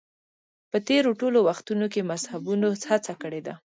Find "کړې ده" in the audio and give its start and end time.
3.21-3.53